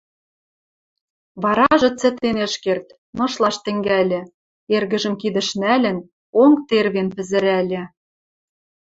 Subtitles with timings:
[1.43, 4.21] Варажы цӹтен ӹш керд, нышлаш тӹнгӓльӹ,
[4.75, 5.97] эргӹжӹм кидӹш нӓлӹн,
[6.41, 7.83] онг тервен пӹзӹрӓльӹ.